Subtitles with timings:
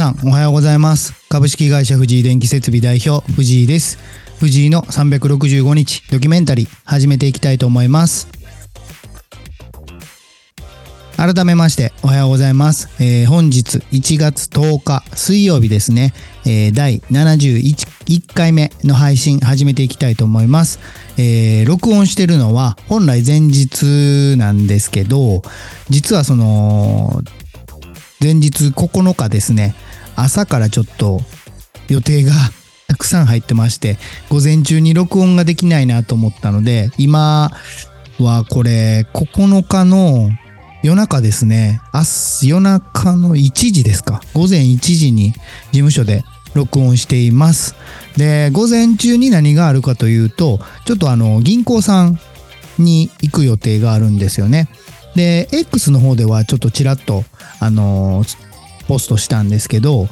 [0.00, 1.12] さん、おはようございます。
[1.28, 3.98] 株式会社藤井電気設備代表、藤井です。
[4.38, 8.26] 藤井の365日ドキュメンタリー、始めていきたいと思います。
[11.18, 12.88] 改めまして、おはようございます。
[12.98, 16.14] えー本日1月10日、水曜日ですね、
[16.46, 20.78] えー第71回目の配信、始めていきたいと思います。
[21.18, 25.42] えー録音してるのは、本来前日なんですけど、
[25.90, 27.22] 実はその、
[28.22, 29.74] 前日9日ですね、
[30.16, 31.20] 朝からちょっと
[31.88, 32.32] 予定が
[32.88, 37.50] たくさん入ってまして、午前中に録音ができないなと思ったので、今
[38.18, 40.30] はこれ9日の
[40.82, 45.38] 夜中ですね、明日夜中の1時ですか、午前1時に事
[45.72, 46.24] 務所で
[46.54, 47.74] 録音しています。
[48.16, 52.18] で、午前中に何があるかというと、ちょっとあの、銀行さん
[52.78, 54.68] に行く予定があるんですよね。
[55.14, 57.24] で、X の方ではちょっとちらっと、
[57.60, 58.49] あのー
[58.90, 60.08] ポストしたんですけど、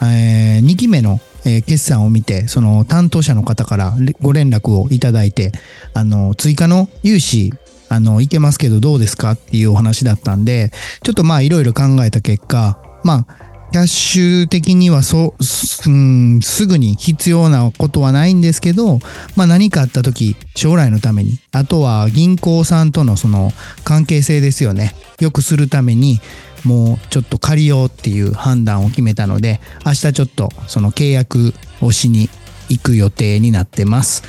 [0.00, 5.52] え2期目の、えー決算を見て、その担当者の方からご連絡をいただいて、
[5.92, 7.52] あの、追加の融資、
[7.90, 9.32] あの、いけますけどどうですか？
[9.32, 18.98] っていうお話だったんで、ちょっとまあいろいろ考えた結果、まあ、キャッシュ的にはそう、すうんすぐに必要なことはないんですけど、
[19.36, 23.52] まあ何かあった時、将来のために、あとは銀行さんとのその
[23.84, 24.94] 関係性ですよね。
[25.20, 26.20] 良くするために、
[26.64, 32.28] もうちょっと借りようっていう判断を決めたので、明日ちょっとその契約をしに
[32.68, 34.22] 行く予定になってます。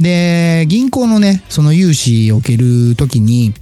[0.00, 3.54] で、銀行のね、その融資を受けるときに、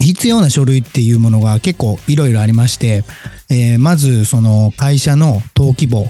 [0.00, 3.04] 必要な書類っていうものが結構いろいろありまして、
[3.50, 6.08] えーまずその会社の登記簿、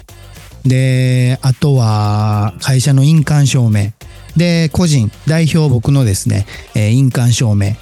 [0.64, 3.92] で、あとは会社の印鑑証明、
[4.36, 7.73] で、個人、代表僕のですね、えー印鑑証明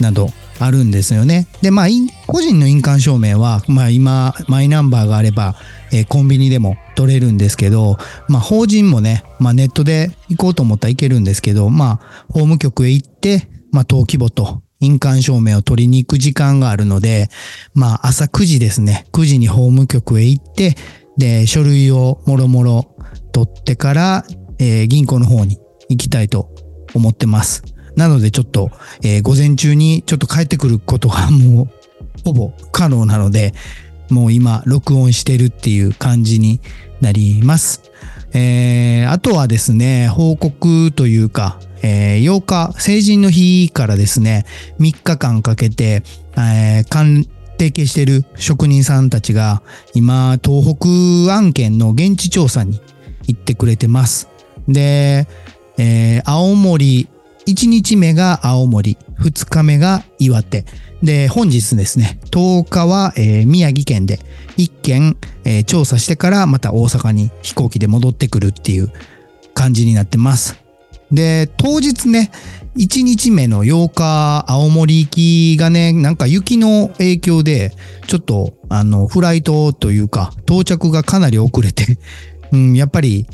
[0.00, 0.30] など
[0.64, 1.46] あるんですよね。
[1.60, 1.86] で、まあ、
[2.26, 5.56] 個人の印鑑証明は、まあ今、マイナンバーがあれば、
[5.92, 17.28] えーコンビニでも取れるんですけど、まあ法人もね、まあネットで行こうと思ったらいけるんですけど、まあ法務局へ行って、まあ登記簿と印鑑証明を取りに行く時間があるので、
[17.74, 20.76] まあ朝9時ですね、9時に法務局へ行って、
[21.18, 22.96] で、書類をもろもろ
[23.32, 24.24] 取ってから、
[24.58, 25.58] えー銀行の方に
[25.88, 26.50] 行きたいと
[26.94, 27.62] 思ってます。
[27.96, 28.70] なのでちょっと、
[29.02, 31.68] えー午前中にちょっと帰ってくることがもう
[32.24, 33.54] ほぼ不可能なので、
[34.10, 36.60] もう今録音してるっていう感じに
[37.00, 37.82] なります。
[38.32, 44.46] えーあとはですね、報告というか、えー8日、成人の日からですね、
[44.80, 46.02] 3日間かけて、
[46.36, 47.26] えー関
[47.58, 49.62] 提携している職人さんたちが、
[49.94, 52.80] 今、東北案件の現地調査に
[53.28, 54.28] 行ってくれてます。
[54.68, 55.28] で、
[55.78, 57.08] えー青森、
[57.46, 60.64] 1日目が青森、2日目が岩手。
[61.02, 64.20] で、本日ですね、10日は、えー宮城県で
[64.56, 68.92] 1件、えー調査してからまた大阪に飛行機で戻ってくるっていう
[69.54, 70.56] 感じになってます。
[71.10, 72.30] で、当日ね、
[72.76, 77.74] 1日目の8日、青森行きがね、なんか雪の影響で、
[78.06, 81.98] ちょっと、あの、フライトというか、到着がかなり遅れて、
[82.52, 83.26] うん、やっぱり、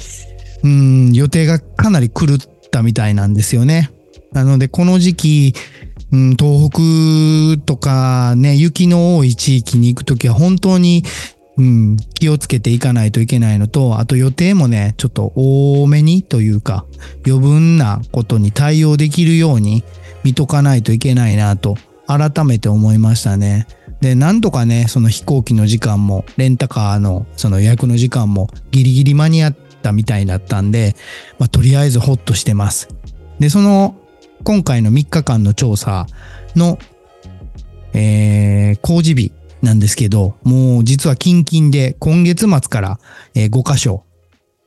[0.64, 2.38] うん、予定がかなり狂っ
[2.70, 3.90] たみたいなんですよね。
[4.32, 5.54] なので、この時期、
[6.12, 6.70] うん、東
[7.56, 11.04] 北とかね、雪の多い地域に行くときは本当に、
[11.56, 16.86] うん、気をつけていかないといけないのと、あと予定もね、ちょっと多めにというか、
[17.26, 19.82] 余分なことに対応できるように
[20.24, 23.66] 見とかないといけないなと、改めて思いましたね。
[24.00, 30.94] で、なんとかね、その飛行機の時間も、レンタカーのその予約の時間もギリギリ間に合ったみたいだったんで、
[31.38, 32.88] まあ、とりあえずホッとしてます。
[33.40, 33.96] で、その、
[34.44, 36.06] 今回の3日間の調査
[36.56, 36.78] の、
[37.94, 39.32] えー、工事日
[39.62, 43.00] なんですけど、もう実は近々で今月末から、
[43.34, 44.04] えー5箇所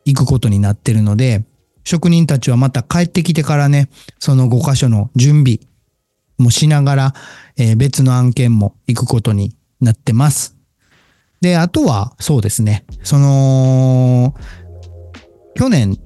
[0.05, 1.43] 行くことになってるので、
[1.83, 3.89] 職人たちはまた帰ってきてからね、
[4.19, 5.59] その5箇所の準備
[6.37, 7.13] もしながら、
[7.57, 10.55] えー別の案件も行くことになってます。
[11.39, 14.35] で、あとは、そうですね、その、
[15.55, 15.97] 去年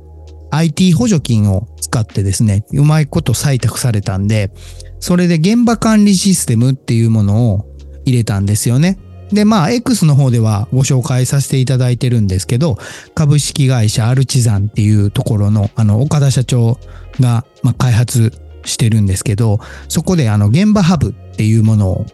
[0.52, 4.52] IT 補助金を使ってですね、うまいこと採択されたんで、
[5.00, 7.66] それで現場管理システムっていうものを
[8.04, 9.00] 入れたんですよね。
[9.32, 12.78] で、まあ、X の方ではご紹介させていただいてるんですけど、
[13.16, 16.78] 株式会社アルチザンっていうところの、あの、岡田社長
[17.22, 18.34] が、まあ、開発
[18.66, 22.06] してるんですけど、そこであの、現場ハブっていうものを、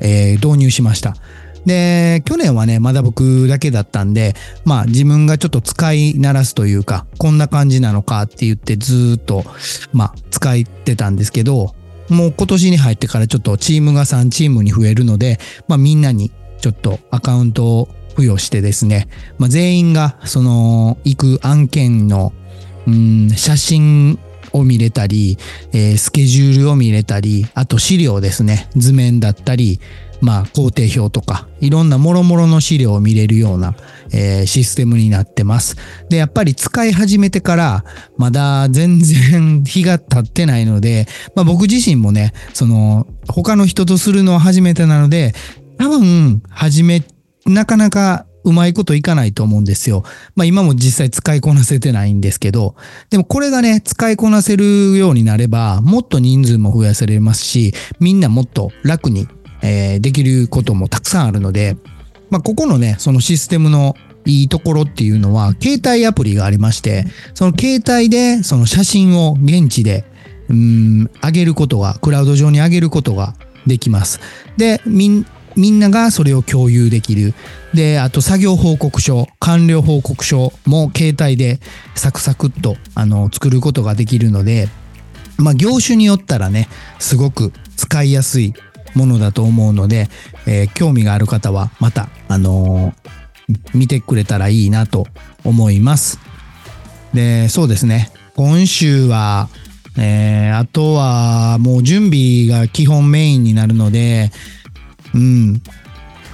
[0.00, 1.16] えー導入しました。
[1.66, 4.34] で、去年はね、まだ僕だけだったんで、
[4.64, 9.44] まあ自分がちょっと使い慣らすというか、こんな感じなのかって言ってずっと、
[9.92, 11.74] まあ使ってたんですけど、
[12.08, 16.30] もう今年に入ってからちょっとチームが3チームに増えるので、まあみんなに
[16.60, 19.08] ちょっとアカウントを付与してですね、
[19.38, 22.32] まあ、全員がその行く案件の、
[22.86, 24.18] うん、写真
[24.52, 25.38] を見れたり、
[25.72, 29.80] えー、スケジュールを見れたり、あと資料ですね、図面だったり、
[30.20, 33.74] まあ、工程表とか、いろんな諸々の資料を見れるような、
[34.12, 35.76] えー、システムになってます。
[36.08, 37.84] で、やっぱり使い始めてから、
[38.16, 45.34] まだ全然日が経ってないので、まあ僕自身もね、その、他の人とするのは初めてなので、
[45.78, 47.04] 多分、初め、
[47.44, 50.04] なかなかうまいこといかないと思うんですよ。
[50.36, 52.76] まあ今も実際使いこなせてないんですけど、
[53.10, 59.26] でもこれがね、使いこなせるようになれば、もっと人数も増やせれますし、みんなもっと楽に
[59.62, 61.76] えー、できることもたくさんあるので、
[62.30, 67.04] まあ、ここのね、そのシステムのいいところっていうのは、携帯アプリがありまして、
[67.34, 70.04] その携帯でその写真を現地で、
[70.48, 73.34] うん、上げることが、クラウド上に上げることが
[73.66, 74.20] できます。
[74.56, 75.26] で、みん、
[75.56, 77.34] みんながそれを共有できる。
[77.72, 81.60] で、あと作業報告書、完了報告書も携帯で
[81.94, 84.68] サクサクっとあの作ることができるので、
[85.38, 86.68] まあ業種によったらね、
[86.98, 88.54] すごく使いやすい
[88.96, 90.08] ものだと思うので、
[90.46, 95.06] えー、興味がある方はまた、あのー、見てくれたらいいなと
[95.44, 96.18] 思います。
[97.14, 98.10] で、そうですね。
[98.34, 99.48] 今週は、
[99.98, 104.30] えー、あとはもう準備が基本メインになるので、
[105.14, 105.62] うん、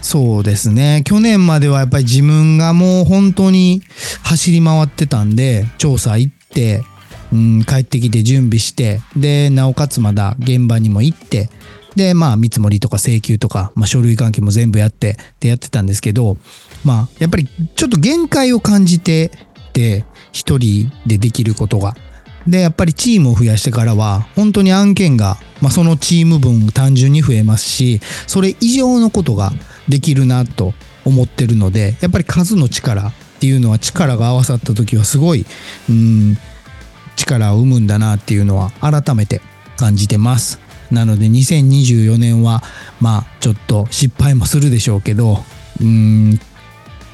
[0.00, 1.02] そうですね。
[1.04, 3.82] 去年まではやっぱり自分がもう本当に
[4.24, 6.82] 走り回ってたんで、調査行って、
[7.32, 11.48] うん、帰ってきて準備して、で、なおかつまだ現場にも行って、
[11.96, 16.36] で、まあ、見積もりとか請求とか、まあ、書類関係も全部やって、でやってたんですけど、
[16.84, 19.30] まあ、やっぱりちょっと限界を感じて
[19.72, 21.94] て、一人でできることが。
[22.46, 29.52] で、やっぱりチームを増やしてからは、本当に案件が、まあ、そのチーム分単純に増えますし、それ以上のことが
[29.88, 30.74] できるなと
[31.04, 35.46] 思ってるので、やっぱり数の力っていうのは力が合わさった時はすごい、
[35.88, 36.38] うん、
[37.22, 39.40] 力を生むんだなっていうのは改めて
[39.76, 40.60] 感じてます。
[40.90, 42.62] なので2024年は
[43.00, 45.38] まあちょっと失敗もするでしょうけど
[45.80, 46.40] うーん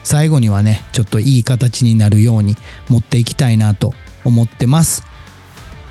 [0.03, 2.57] 最後にはねちょっといい形になるように
[2.89, 3.95] 持っていきたいなと
[4.25, 5.05] 思ってます、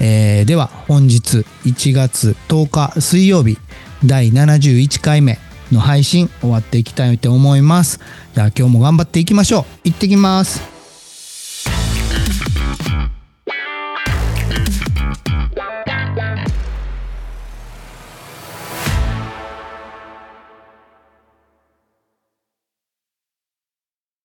[0.02, 3.58] えー、では本日1月10日水曜日
[4.04, 5.40] 第71回目
[5.72, 8.00] の配信終わっていきたいと思います。
[8.34, 9.66] じゃあ今日も頑張っていきましょう。
[9.86, 10.77] 行ってきます。